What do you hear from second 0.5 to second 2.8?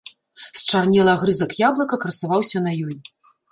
Счарнелы агрызак яблыка красаваўся на